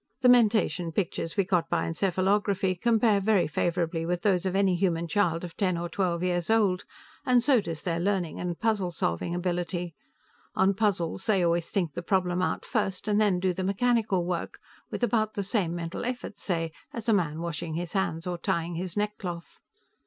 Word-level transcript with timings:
The 0.21 0.29
mentation 0.29 0.91
pictures 0.91 1.37
we 1.37 1.43
got 1.43 1.69
by 1.69 1.87
encephalography 1.87 2.81
compare 2.81 3.19
very 3.19 3.45
favorably 3.45 4.03
with 4.03 4.23
those 4.23 4.47
of 4.47 4.55
any 4.55 4.75
human 4.75 5.07
child 5.07 5.43
of 5.43 5.55
ten 5.55 5.77
or 5.77 5.89
twelve 5.89 6.23
years 6.23 6.49
old, 6.49 6.85
and 7.23 7.43
so 7.43 7.61
does 7.61 7.83
their 7.83 7.99
learning 7.99 8.39
and 8.39 8.59
puzzle 8.59 8.89
solving 8.89 9.35
ability. 9.35 9.93
On 10.55 10.73
puzzles, 10.73 11.27
they 11.27 11.43
always 11.45 11.69
think 11.69 11.93
the 11.93 12.01
problem 12.01 12.41
out 12.41 12.65
first, 12.65 13.07
and 13.07 13.21
then 13.21 13.39
do 13.39 13.53
the 13.53 13.63
mechanical 13.63 14.25
work 14.25 14.57
with 14.89 15.03
about 15.03 15.35
the 15.35 15.43
same 15.43 15.75
mental 15.75 16.03
effort, 16.03 16.35
say, 16.35 16.71
as 16.91 17.07
a 17.07 17.13
man 17.13 17.39
washing 17.39 17.75
his 17.75 17.93
hands 17.93 18.25
or 18.25 18.39
tying 18.39 18.73
his 18.73 18.97
neckcloth." 18.97 19.59